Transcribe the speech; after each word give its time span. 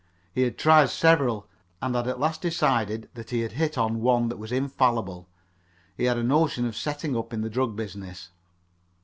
He 0.33 0.41
had 0.41 0.57
tried 0.57 0.89
several, 0.89 1.47
and 1.79 1.93
had 1.93 2.07
at 2.07 2.19
last 2.19 2.41
decided 2.41 3.07
that 3.13 3.29
he 3.29 3.41
had 3.41 3.51
hit 3.51 3.77
on 3.77 4.01
one 4.01 4.29
that 4.29 4.37
was 4.39 4.51
infallible. 4.51 5.29
He 5.95 6.05
had 6.05 6.17
a 6.17 6.23
notion 6.23 6.65
of 6.65 6.75
setting 6.75 7.15
up 7.15 7.33
in 7.33 7.41
the 7.41 7.51
drug 7.51 7.75
business. 7.75 8.31